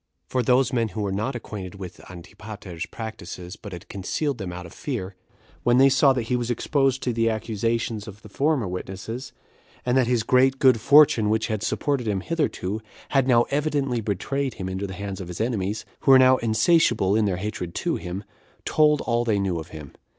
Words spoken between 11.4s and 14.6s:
had supported him hitherto, had now evidently betrayed